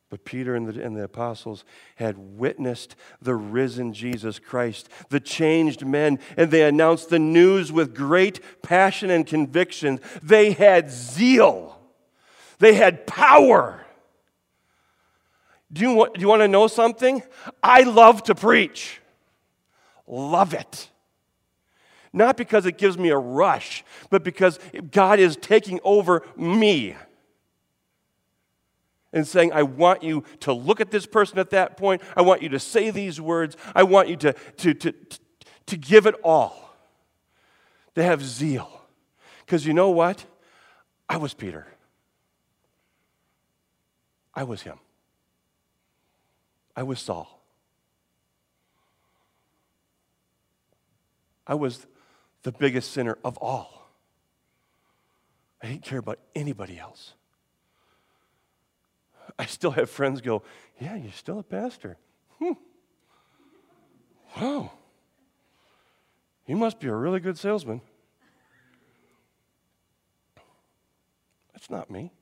But 0.08 0.24
Peter 0.24 0.54
and 0.54 0.68
the, 0.68 0.82
and 0.82 0.96
the 0.96 1.02
apostles 1.02 1.64
had 1.96 2.16
witnessed 2.16 2.94
the 3.20 3.34
risen 3.34 3.92
Jesus 3.92 4.38
Christ, 4.38 4.88
the 5.10 5.20
changed 5.20 5.84
men, 5.84 6.20
and 6.36 6.50
they 6.50 6.62
announced 6.62 7.08
the 7.08 7.18
news 7.18 7.72
with 7.72 7.94
great 7.94 8.40
passion 8.62 9.10
and 9.10 9.26
conviction. 9.26 10.00
They 10.22 10.52
had 10.52 10.90
zeal 10.90 11.78
They 12.58 12.74
had 12.74 13.06
power. 13.06 13.85
Do 15.76 15.82
you, 15.82 15.92
want, 15.92 16.14
do 16.14 16.20
you 16.22 16.28
want 16.28 16.40
to 16.40 16.48
know 16.48 16.68
something? 16.68 17.22
I 17.62 17.82
love 17.82 18.22
to 18.24 18.34
preach. 18.34 18.98
Love 20.06 20.54
it. 20.54 20.88
Not 22.14 22.38
because 22.38 22.64
it 22.64 22.78
gives 22.78 22.96
me 22.96 23.10
a 23.10 23.18
rush, 23.18 23.84
but 24.08 24.24
because 24.24 24.58
God 24.90 25.18
is 25.18 25.36
taking 25.36 25.78
over 25.84 26.22
me 26.34 26.96
and 29.12 29.28
saying, 29.28 29.52
I 29.52 29.64
want 29.64 30.02
you 30.02 30.24
to 30.40 30.52
look 30.54 30.80
at 30.80 30.90
this 30.90 31.04
person 31.04 31.38
at 31.38 31.50
that 31.50 31.76
point. 31.76 32.00
I 32.16 32.22
want 32.22 32.40
you 32.40 32.48
to 32.50 32.58
say 32.58 32.90
these 32.90 33.20
words. 33.20 33.54
I 33.74 33.82
want 33.82 34.08
you 34.08 34.16
to, 34.16 34.32
to, 34.32 34.72
to, 34.72 34.94
to 35.66 35.76
give 35.76 36.06
it 36.06 36.14
all, 36.24 36.74
to 37.96 38.02
have 38.02 38.24
zeal. 38.24 38.80
Because 39.44 39.66
you 39.66 39.74
know 39.74 39.90
what? 39.90 40.24
I 41.06 41.18
was 41.18 41.34
Peter, 41.34 41.66
I 44.34 44.44
was 44.44 44.62
him. 44.62 44.78
I 46.76 46.82
was 46.82 47.00
Saul. 47.00 47.42
I 51.46 51.54
was 51.54 51.86
the 52.42 52.52
biggest 52.52 52.92
sinner 52.92 53.16
of 53.24 53.38
all. 53.38 53.90
I 55.62 55.68
didn't 55.68 55.82
care 55.82 55.98
about 55.98 56.18
anybody 56.34 56.78
else. 56.78 57.14
I 59.38 59.46
still 59.46 59.70
have 59.72 59.88
friends 59.88 60.20
go, 60.20 60.42
Yeah, 60.78 60.96
you're 60.96 61.12
still 61.12 61.38
a 61.38 61.42
pastor. 61.42 61.96
Hmm. 62.38 62.52
Wow. 64.36 64.72
You 66.46 66.56
must 66.56 66.78
be 66.78 66.88
a 66.88 66.94
really 66.94 67.20
good 67.20 67.38
salesman. 67.38 67.80
That's 71.52 71.70
not 71.70 71.90
me. 71.90 72.12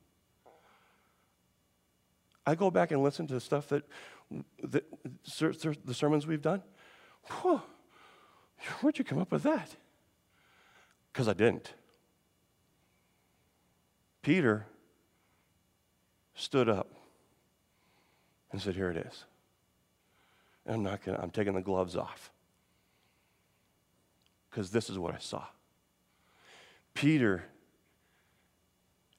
I 2.47 2.55
go 2.55 2.71
back 2.71 2.91
and 2.91 3.03
listen 3.03 3.27
to 3.29 3.41
stuff 3.41 3.69
that 3.69 3.85
the, 4.63 4.83
the 5.85 5.95
sermons 5.95 6.27
we've 6.27 6.43
done, 6.43 6.63
whew, 7.43 7.61
where'd 8.81 8.99
you 8.99 9.05
come 9.05 9.19
up 9.19 9.31
with 9.31 9.43
that? 9.43 9.77
Because 11.13 11.29
I 11.29 11.33
didn't. 11.33 11.75
Peter 14.23 14.67
stood 16.35 16.69
up 16.69 16.91
and 18.51 18.61
said, 18.61 18.75
Here 18.75 18.91
it 18.91 18.97
is. 18.97 19.25
And 20.67 20.77
I'm 20.77 20.83
not 20.83 21.05
gonna, 21.05 21.19
I'm 21.21 21.31
taking 21.31 21.55
the 21.55 21.61
gloves 21.61 21.97
off. 21.97 22.31
Because 24.51 24.71
this 24.71 24.89
is 24.89 24.99
what 24.99 25.15
I 25.15 25.19
saw. 25.19 25.45
Peter 26.95 27.45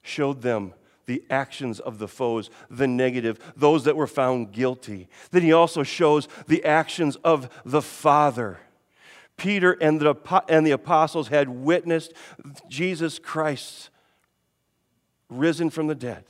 showed 0.02 0.42
them 0.42 0.74
the 1.06 1.24
actions 1.30 1.80
of 1.80 2.00
the 2.00 2.08
foes, 2.08 2.50
the 2.70 2.88
negative, 2.88 3.40
those 3.56 3.84
that 3.84 3.96
were 3.96 4.08
found 4.08 4.52
guilty. 4.52 5.08
Then 5.32 5.42
he 5.42 5.54
also 5.54 5.84
shows 5.84 6.28
the 6.48 6.64
actions 6.66 7.16
of 7.18 7.50
the 7.64 7.82
Father. 7.82 8.60
Peter 9.38 9.74
and 9.74 10.00
the, 10.00 10.16
and 10.48 10.66
the 10.66 10.72
apostles 10.72 11.28
had 11.28 11.50
witnessed 11.50 12.14
Jesus 12.70 13.20
Christ 13.20 13.90
risen 15.30 15.70
from 15.70 15.88
the 15.88 15.96
dead. 15.96 16.24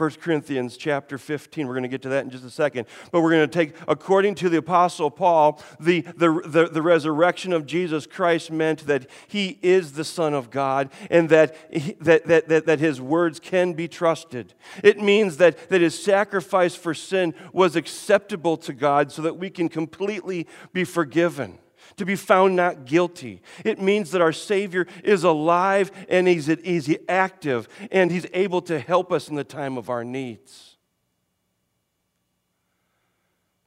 1 0.00 0.12
Corinthians 0.12 0.78
chapter 0.78 1.18
15. 1.18 1.66
We're 1.66 1.74
going 1.74 1.82
to 1.82 1.88
get 1.88 2.00
to 2.02 2.08
that 2.08 2.24
in 2.24 2.30
just 2.30 2.42
a 2.42 2.50
second. 2.50 2.86
But 3.12 3.20
we're 3.20 3.32
going 3.32 3.46
to 3.46 3.54
take, 3.54 3.74
according 3.86 4.34
to 4.36 4.48
the 4.48 4.56
Apostle 4.56 5.10
Paul, 5.10 5.60
the, 5.78 6.00
the, 6.00 6.40
the, 6.46 6.68
the, 6.72 6.80
resurrection 6.80 7.52
of 7.52 7.66
Jesus 7.66 8.06
Christ 8.06 8.50
meant 8.50 8.86
that 8.86 9.06
he 9.28 9.58
is 9.60 9.92
the 9.92 10.04
Son 10.04 10.32
of 10.32 10.50
God 10.50 10.88
and 11.10 11.28
that, 11.28 11.54
that, 12.00 12.26
that, 12.26 12.48
that, 12.48 12.64
that 12.64 12.80
his 12.80 12.98
words 12.98 13.40
can 13.40 13.74
be 13.74 13.88
trusted. 13.88 14.54
It 14.82 14.98
means 14.98 15.36
that, 15.36 15.68
that 15.68 15.82
his 15.82 16.02
sacrifice 16.02 16.74
for 16.74 16.94
sin 16.94 17.34
was 17.52 17.76
acceptable 17.76 18.56
to 18.56 18.72
God 18.72 19.12
so 19.12 19.20
that 19.20 19.36
we 19.36 19.50
can 19.50 19.68
completely 19.68 20.46
be 20.72 20.84
forgiven 20.84 21.58
to 21.96 22.06
be 22.06 22.16
found 22.16 22.56
not 22.56 22.84
guilty. 22.84 23.42
It 23.64 23.80
means 23.80 24.10
that 24.10 24.20
our 24.20 24.32
Savior 24.32 24.86
is 25.04 25.24
alive 25.24 25.90
and 26.08 26.26
he's, 26.28 26.46
he's 26.46 26.96
active 27.08 27.68
and 27.90 28.10
he's 28.10 28.26
able 28.32 28.62
to 28.62 28.78
help 28.78 29.12
us 29.12 29.28
in 29.28 29.36
the 29.36 29.44
time 29.44 29.76
of 29.76 29.90
our 29.90 30.04
needs. 30.04 30.76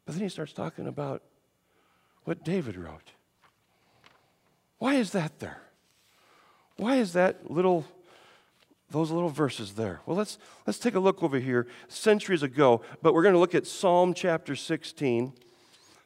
But 0.05 0.15
then 0.15 0.23
he 0.23 0.29
starts 0.29 0.53
talking 0.53 0.87
about 0.87 1.23
what 2.25 2.43
David 2.43 2.77
wrote. 2.77 3.11
Why 4.79 4.95
is 4.95 5.11
that 5.11 5.39
there? 5.39 5.61
Why 6.75 6.97
is 6.97 7.13
that 7.13 7.49
little 7.49 7.85
those 8.89 9.09
little 9.09 9.29
verses 9.29 9.73
there? 9.73 10.01
Well, 10.05 10.17
let's 10.17 10.37
let's 10.67 10.79
take 10.79 10.95
a 10.95 10.99
look 10.99 11.23
over 11.23 11.39
here 11.39 11.67
centuries 11.87 12.43
ago, 12.43 12.81
but 13.01 13.13
we're 13.13 13.23
going 13.23 13.33
to 13.33 13.39
look 13.39 13.55
at 13.55 13.65
Psalm 13.65 14.13
chapter 14.13 14.55
16 14.55 15.33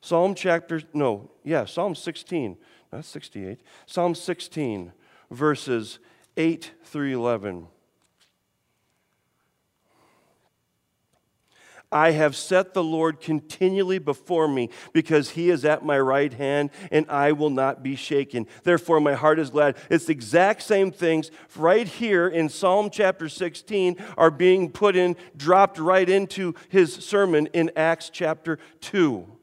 Psalm 0.07 0.35
chapter, 0.35 0.81
no, 0.93 1.29
yeah, 1.43 1.65
Psalm 1.65 1.93
16, 1.93 2.55
not 2.93 3.03
68. 3.03 3.59
Psalm 3.85 4.15
16, 4.15 4.93
verses 5.29 5.99
8 6.37 6.71
through 6.85 7.13
11. 7.13 7.67
I 11.91 12.11
have 12.11 12.37
set 12.37 12.73
the 12.73 12.83
Lord 12.85 13.19
continually 13.19 13.99
before 13.99 14.47
me 14.47 14.69
because 14.93 15.31
he 15.31 15.49
is 15.49 15.65
at 15.65 15.83
my 15.83 15.99
right 15.99 16.31
hand 16.31 16.69
and 16.89 17.05
I 17.09 17.33
will 17.33 17.49
not 17.49 17.83
be 17.83 17.97
shaken. 17.97 18.47
Therefore, 18.63 19.01
my 19.01 19.13
heart 19.13 19.39
is 19.39 19.49
glad. 19.49 19.75
It's 19.89 20.05
the 20.05 20.13
exact 20.13 20.61
same 20.61 20.89
things 20.89 21.31
right 21.57 21.87
here 21.87 22.29
in 22.29 22.47
Psalm 22.47 22.89
chapter 22.89 23.27
16 23.27 23.97
are 24.17 24.31
being 24.31 24.71
put 24.71 24.95
in, 24.95 25.17
dropped 25.35 25.77
right 25.77 26.09
into 26.09 26.55
his 26.69 26.93
sermon 26.93 27.47
in 27.47 27.71
Acts 27.75 28.09
chapter 28.09 28.57
2. 28.79 29.33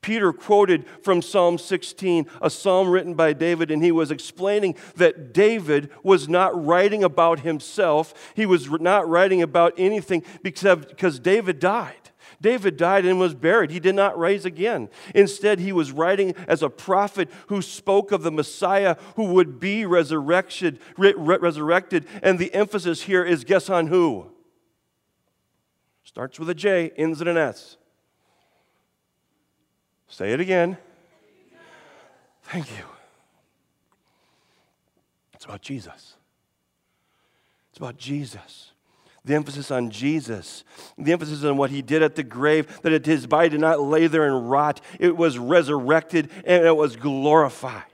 Peter 0.00 0.32
quoted 0.32 0.86
from 1.02 1.20
Psalm 1.20 1.58
16, 1.58 2.26
a 2.40 2.48
psalm 2.48 2.88
written 2.88 3.14
by 3.14 3.32
David, 3.32 3.70
and 3.70 3.82
he 3.82 3.90
was 3.90 4.10
explaining 4.10 4.76
that 4.96 5.34
David 5.34 5.90
was 6.02 6.28
not 6.28 6.64
writing 6.64 7.02
about 7.02 7.40
himself. 7.40 8.32
He 8.34 8.46
was 8.46 8.70
not 8.70 9.08
writing 9.08 9.42
about 9.42 9.74
anything 9.76 10.22
because, 10.42 11.18
David 11.18 11.58
died. 11.58 11.94
David 12.40 12.76
died 12.76 13.04
and 13.04 13.18
was 13.18 13.34
buried. 13.34 13.70
He 13.70 13.80
did 13.80 13.96
not 13.96 14.16
rise 14.16 14.44
again. 14.44 14.88
Instead, 15.14 15.58
he 15.58 15.72
was 15.72 15.90
writing 15.90 16.34
as 16.46 16.62
a 16.62 16.70
prophet 16.70 17.28
who 17.48 17.60
spoke 17.60 18.12
of 18.12 18.22
the 18.22 18.30
Messiah 18.30 18.96
who 19.16 19.24
would 19.32 19.58
be 19.58 19.84
resurrected. 19.84 20.78
Re- 20.96 21.14
resurrected. 21.16 22.06
And 22.22 22.38
the 22.38 22.54
emphasis 22.54 23.02
here 23.02 23.24
is 23.24 23.42
guess 23.42 23.68
on 23.68 23.88
who? 23.88 24.30
Starts 26.04 26.38
with 26.38 26.48
a 26.48 26.54
J, 26.54 26.92
ends 26.96 27.20
in 27.20 27.26
an 27.26 27.36
S. 27.36 27.76
Say 30.08 30.32
it 30.32 30.40
again. 30.40 30.76
Thank 32.42 32.70
you. 32.70 32.84
It's 35.34 35.44
about 35.44 35.60
Jesus. 35.60 36.14
It's 37.70 37.78
about 37.78 37.96
Jesus. 37.96 38.72
The 39.24 39.34
emphasis 39.34 39.70
on 39.70 39.90
Jesus, 39.90 40.64
the 40.96 41.12
emphasis 41.12 41.44
on 41.44 41.58
what 41.58 41.70
he 41.70 41.82
did 41.82 42.02
at 42.02 42.16
the 42.16 42.22
grave, 42.22 42.80
that 42.80 43.04
his 43.04 43.26
body 43.26 43.50
did 43.50 43.60
not 43.60 43.80
lay 43.80 44.06
there 44.06 44.24
and 44.24 44.50
rot. 44.50 44.80
It 44.98 45.16
was 45.16 45.38
resurrected 45.38 46.30
and 46.46 46.64
it 46.64 46.74
was 46.74 46.96
glorified. 46.96 47.84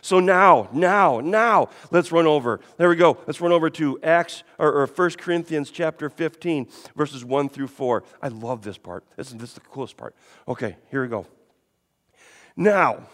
So 0.00 0.18
now, 0.18 0.68
now, 0.72 1.20
now, 1.20 1.68
let's 1.92 2.10
run 2.10 2.26
over. 2.26 2.58
There 2.76 2.88
we 2.88 2.96
go. 2.96 3.18
Let's 3.26 3.40
run 3.40 3.52
over 3.52 3.70
to 3.70 4.00
Acts 4.02 4.42
or, 4.58 4.82
or 4.82 4.86
1 4.86 5.10
Corinthians 5.12 5.70
chapter 5.70 6.10
15, 6.10 6.66
verses 6.96 7.24
1 7.24 7.48
through 7.50 7.68
4. 7.68 8.02
I 8.20 8.28
love 8.28 8.62
this 8.62 8.76
part. 8.76 9.04
This 9.16 9.28
is, 9.28 9.36
this 9.36 9.50
is 9.50 9.54
the 9.54 9.60
coolest 9.60 9.96
part. 9.96 10.16
Okay, 10.48 10.76
here 10.90 11.02
we 11.02 11.08
go. 11.08 11.26
Now, 12.56 13.08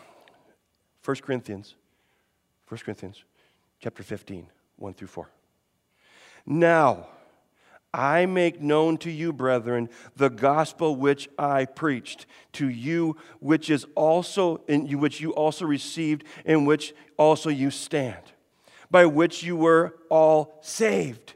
1 1.04 1.16
Corinthians, 1.18 1.74
1 2.68 2.80
Corinthians 2.84 3.24
chapter 3.80 4.02
15, 4.02 4.46
1 4.76 4.94
through 4.94 5.08
4. 5.08 5.30
Now, 6.46 7.06
I 7.92 8.26
make 8.26 8.60
known 8.60 8.98
to 8.98 9.10
you, 9.10 9.32
brethren, 9.32 9.88
the 10.16 10.28
gospel 10.28 10.96
which 10.96 11.28
I 11.38 11.64
preached 11.64 12.26
to 12.54 12.68
you, 12.68 13.16
which 13.40 13.70
is 13.70 13.86
also 13.94 14.62
in 14.68 14.86
you, 14.86 14.98
which 14.98 15.20
you 15.20 15.32
also 15.32 15.64
received, 15.64 16.24
in 16.44 16.66
which 16.66 16.94
also 17.16 17.48
you 17.48 17.70
stand, 17.70 18.22
by 18.90 19.06
which 19.06 19.42
you 19.42 19.56
were 19.56 19.96
all 20.10 20.58
saved. 20.60 21.34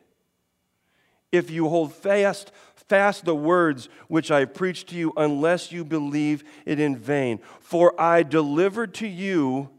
If 1.30 1.50
you 1.50 1.68
hold 1.70 1.94
fast 1.94 2.52
fast 2.92 3.24
the 3.24 3.34
words 3.34 3.88
which 4.08 4.30
I 4.30 4.44
preached 4.44 4.88
to 4.88 4.96
you, 4.96 5.14
unless 5.16 5.72
you 5.72 5.82
believe 5.82 6.44
it 6.66 6.78
in 6.78 6.94
vain. 6.94 7.40
For 7.58 7.98
I 7.98 8.22
delivered 8.22 8.92
to 8.96 9.08
you 9.08 9.70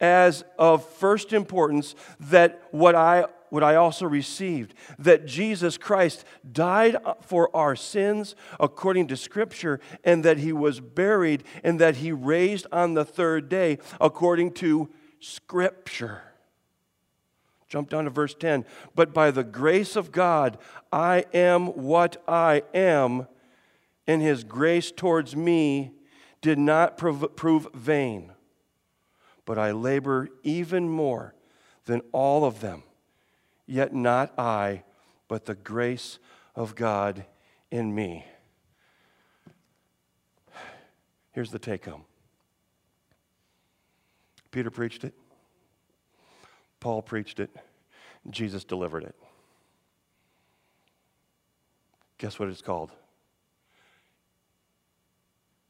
as 0.00 0.42
of 0.58 0.82
first 0.82 1.34
importance 1.34 1.94
that 2.18 2.62
what 2.70 2.94
I 2.94 3.26
what 3.50 3.62
I 3.62 3.74
also 3.74 4.06
received 4.06 4.72
that 4.98 5.26
Jesus 5.26 5.76
Christ 5.76 6.24
died 6.50 6.96
for 7.20 7.54
our 7.54 7.76
sins 7.76 8.34
according 8.58 9.08
to 9.08 9.18
Scripture, 9.18 9.78
and 10.02 10.24
that 10.24 10.38
he 10.38 10.54
was 10.54 10.80
buried, 10.80 11.44
and 11.62 11.78
that 11.78 11.96
he 11.96 12.10
raised 12.10 12.66
on 12.72 12.94
the 12.94 13.04
third 13.04 13.50
day 13.50 13.80
according 14.00 14.52
to 14.52 14.88
Scripture. 15.20 16.31
Jump 17.72 17.88
down 17.88 18.04
to 18.04 18.10
verse 18.10 18.34
10. 18.34 18.66
But 18.94 19.14
by 19.14 19.30
the 19.30 19.42
grace 19.42 19.96
of 19.96 20.12
God, 20.12 20.58
I 20.92 21.24
am 21.32 21.68
what 21.68 22.22
I 22.28 22.64
am, 22.74 23.26
and 24.06 24.20
his 24.20 24.44
grace 24.44 24.92
towards 24.92 25.34
me 25.34 25.92
did 26.42 26.58
not 26.58 26.98
prove, 26.98 27.34
prove 27.34 27.66
vain. 27.72 28.32
But 29.46 29.58
I 29.58 29.70
labor 29.70 30.28
even 30.42 30.90
more 30.90 31.34
than 31.86 32.02
all 32.12 32.44
of 32.44 32.60
them. 32.60 32.82
Yet 33.64 33.94
not 33.94 34.38
I, 34.38 34.82
but 35.26 35.46
the 35.46 35.54
grace 35.54 36.18
of 36.54 36.74
God 36.74 37.24
in 37.70 37.94
me. 37.94 38.26
Here's 41.30 41.50
the 41.50 41.58
take 41.58 41.86
home 41.86 42.04
Peter 44.50 44.70
preached 44.70 45.04
it, 45.04 45.14
Paul 46.82 47.00
preached 47.00 47.38
it, 47.38 47.54
Jesus 48.28 48.64
delivered 48.64 49.04
it. 49.04 49.14
Guess 52.18 52.40
what 52.40 52.48
it's 52.48 52.60
called? 52.60 52.90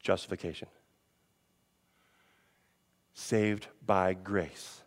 Justification. 0.01 0.67
Saved 3.13 3.67
by 3.85 4.15
grace. 4.15 4.81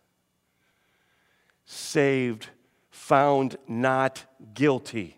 Saved, 1.65 2.49
found 2.91 3.55
not 3.65 4.25
guilty. 4.53 5.17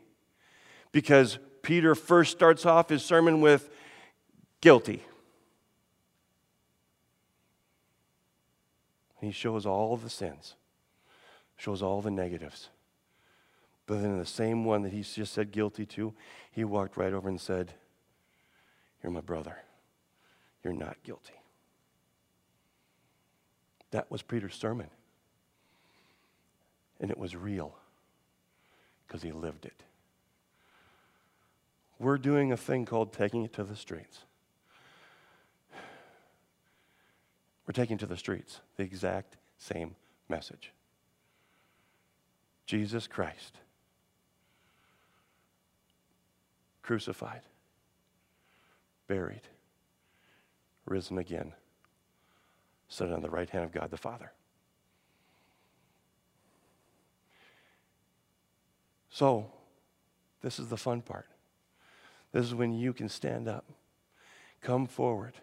Because 0.92 1.40
Peter 1.64 1.96
first 1.96 2.32
starts 2.32 2.68
off 2.68 2.90
his 2.90 3.04
sermon 3.04 3.42
with 3.42 3.68
guilty. 4.62 5.04
he 9.22 9.32
shows 9.32 9.66
all 9.66 9.98
the 9.98 10.10
sins, 10.10 10.56
shows 11.60 11.82
all 11.82 12.02
the 12.02 12.10
negatives. 12.10 12.70
But 13.86 14.02
then, 14.02 14.18
the 14.18 14.26
same 14.26 14.66
one 14.66 14.84
that 14.84 14.94
he 14.94 15.02
just 15.02 15.34
said 15.34 15.52
guilty 15.52 15.86
to, 15.88 16.14
he 16.52 16.64
walked 16.64 16.96
right 16.96 17.12
over 17.12 17.28
and 17.28 17.40
said, 17.40 17.74
You're 19.04 19.12
my 19.12 19.22
brother. 19.22 19.58
You're 20.64 20.74
not 20.74 20.98
guilty. 21.04 21.34
That 23.92 24.10
was 24.10 24.22
Peter's 24.22 24.56
sermon. 24.56 24.90
And 27.00 27.12
it 27.12 27.18
was 27.18 27.36
real 27.36 27.76
because 29.08 29.24
he 29.24 29.32
lived 29.32 29.66
it. 29.66 29.84
We're 31.98 32.18
doing 32.18 32.52
a 32.52 32.58
thing 32.58 32.86
called 32.86 33.12
taking 33.12 33.44
it 33.44 33.54
to 33.54 33.64
the 33.64 33.76
streets. 33.76 34.20
We're 37.66 37.74
taking 37.74 37.98
to 38.00 38.06
the 38.06 38.18
streets 38.18 38.60
the 38.78 38.84
exact 38.84 39.38
same 39.58 39.96
message 40.28 40.72
Jesus 42.70 43.08
Christ, 43.08 43.58
crucified, 46.84 47.42
buried, 49.08 49.42
risen 50.86 51.18
again, 51.18 51.54
seated 52.88 53.12
on 53.12 53.24
the 53.24 53.30
right 53.32 53.50
hand 53.50 53.64
of 53.64 53.72
God 53.72 53.90
the 53.90 53.98
Father. 53.98 54.32
So, 59.10 59.48
this 60.44 60.60
is 60.60 60.68
the 60.68 60.78
fun 60.78 61.02
part. 61.02 61.26
This 62.34 62.46
is 62.46 62.54
when 62.54 62.74
you 62.74 62.94
can 62.94 63.10
stand 63.10 63.48
up, 63.48 63.66
come 64.62 64.86
forward, 64.86 65.34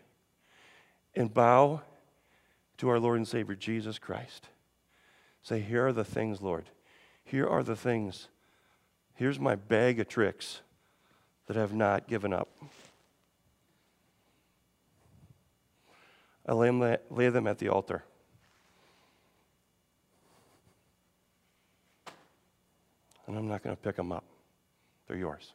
and 1.16 1.34
bow 1.34 1.80
to 2.78 2.88
our 2.88 3.00
Lord 3.00 3.16
and 3.16 3.26
Savior 3.26 3.56
Jesus 3.56 3.98
Christ. 3.98 4.46
Say, 5.42 5.58
Here 5.58 5.88
are 5.88 5.92
the 5.92 6.04
things, 6.04 6.40
Lord. 6.40 6.70
Here 7.26 7.46
are 7.46 7.62
the 7.62 7.76
things. 7.76 8.28
Here's 9.14 9.38
my 9.38 9.54
bag 9.56 10.00
of 10.00 10.08
tricks 10.08 10.62
that 11.46 11.56
have 11.56 11.74
not 11.74 12.08
given 12.08 12.32
up. 12.32 12.48
I 16.46 16.52
lay 16.52 17.28
them 17.28 17.46
at 17.46 17.58
the 17.58 17.68
altar. 17.68 18.04
And 23.26 23.36
I'm 23.36 23.48
not 23.48 23.64
going 23.64 23.74
to 23.74 23.82
pick 23.82 23.96
them 23.96 24.12
up, 24.12 24.24
they're 25.08 25.16
yours. 25.16 25.52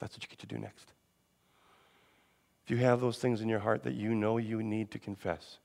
That's 0.00 0.16
what 0.16 0.22
you 0.22 0.28
get 0.28 0.38
to 0.38 0.46
do 0.46 0.58
next. 0.58 0.86
If 2.64 2.70
you 2.70 2.78
have 2.78 3.00
those 3.00 3.18
things 3.18 3.42
in 3.42 3.48
your 3.48 3.58
heart 3.58 3.82
that 3.82 3.94
you 3.94 4.14
know 4.14 4.38
you 4.38 4.62
need 4.62 4.90
to 4.92 4.98
confess, 4.98 5.58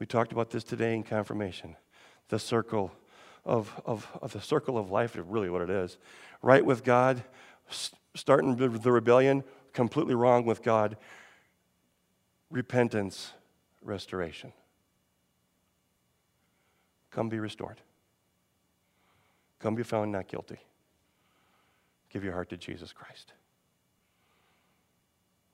we 0.00 0.06
talked 0.06 0.32
about 0.32 0.50
this 0.50 0.64
today 0.64 0.94
in 0.94 1.04
confirmation. 1.04 1.76
The 2.30 2.38
circle 2.38 2.90
of, 3.44 3.80
of, 3.84 4.08
of 4.22 4.32
the 4.32 4.40
circle 4.40 4.78
of 4.78 4.90
life 4.90 5.14
is 5.14 5.24
really 5.26 5.50
what 5.50 5.60
it 5.60 5.70
is. 5.70 5.98
Right 6.42 6.64
with 6.64 6.82
God, 6.82 7.22
starting 8.14 8.56
the 8.56 8.90
rebellion, 8.90 9.44
completely 9.74 10.14
wrong 10.14 10.46
with 10.46 10.62
God. 10.62 10.96
Repentance, 12.50 13.32
restoration. 13.82 14.52
Come 17.10 17.28
be 17.28 17.38
restored. 17.38 17.80
Come 19.58 19.74
be 19.74 19.82
found 19.82 20.12
not 20.12 20.28
guilty. 20.28 20.58
Give 22.08 22.24
your 22.24 22.32
heart 22.32 22.48
to 22.50 22.56
Jesus 22.56 22.92
Christ. 22.92 23.32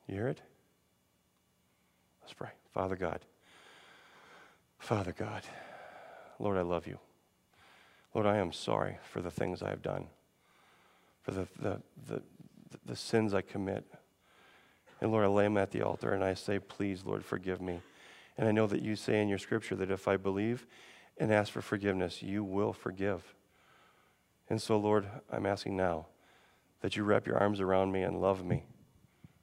You 0.07 0.15
hear 0.15 0.29
it? 0.29 0.41
Let's 2.23 2.33
pray. 2.33 2.51
Father 2.73 2.95
God. 2.95 3.21
Father 4.79 5.13
God. 5.13 5.43
Lord, 6.39 6.59
I 6.59 6.63
love 6.63 6.87
you. 6.87 6.99
Lord, 8.15 8.27
I 8.27 8.37
am 8.37 8.53
sorry 8.53 8.99
for 9.11 9.21
the 9.21 9.31
things 9.31 9.63
I 9.63 9.71
have 9.71 9.83
done, 9.83 10.07
for 11.23 11.33
the, 11.33 11.49
the, 11.61 11.83
the, 12.07 12.23
the 12.85 12.97
sins 12.97 13.35
I 13.35 13.43
commit. 13.43 13.85
And 15.01 15.13
Lord, 15.13 15.25
I 15.25 15.29
lay 15.29 15.45
them 15.45 15.59
at 15.59 15.71
the 15.71 15.83
altar 15.83 16.13
and 16.13 16.25
I 16.25 16.35
say, 16.35 16.59
please, 16.59 17.05
Lord, 17.05 17.25
forgive 17.25 17.61
me. 17.61 17.81
And 18.39 18.49
I 18.49 18.53
know 18.53 18.67
that 18.67 18.83
you 18.83 18.97
say 18.97 19.21
in 19.21 19.29
your 19.29 19.39
scripture 19.39 19.75
that 19.77 19.91
if 19.91 20.09
I 20.09 20.17
believe 20.17 20.67
and 21.19 21.33
ask 21.33 21.53
for 21.53 21.63
forgiveness, 21.63 22.23
you 22.23 22.45
will 22.45 22.73
forgive. 22.73 23.35
And 24.49 24.61
so, 24.61 24.79
Lord, 24.79 25.07
I'm 25.31 25.47
asking 25.47 25.77
now 25.77 26.07
that 26.81 26.97
you 26.97 27.05
wrap 27.05 27.27
your 27.27 27.39
arms 27.39 27.61
around 27.61 27.93
me 27.93 28.03
and 28.03 28.21
love 28.21 28.45
me 28.45 28.65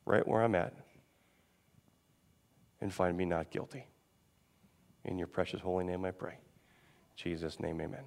right 0.06 0.28
where 0.28 0.44
I'm 0.44 0.56
at 0.56 0.74
and 2.82 2.94
find 2.94 3.18
me 3.18 3.26
not 3.26 3.50
guilty. 3.50 3.88
In 5.06 5.18
your 5.18 5.28
precious 5.28 5.62
holy 5.62 5.84
name 5.84 6.06
I 6.06 6.12
pray. 6.12 6.34
In 6.34 7.16
Jesus' 7.16 7.60
name, 7.60 7.82
amen. 7.82 8.04